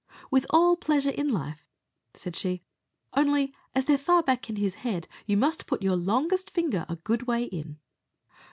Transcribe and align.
"With 0.31 0.47
all 0.49 0.77
pleasure 0.77 1.11
in 1.11 1.27
life," 1.29 1.63
said 2.15 2.35
she; 2.35 2.63
"only, 3.13 3.53
as 3.75 3.85
they're 3.85 3.99
far 3.99 4.23
back 4.23 4.49
in 4.49 4.55
his 4.55 4.73
head, 4.81 5.07
you 5.27 5.37
must 5.37 5.67
put 5.67 5.83
your 5.83 5.95
finger 6.51 6.87
a 6.89 6.95
good 6.95 7.27
way 7.27 7.43
in." 7.43 7.77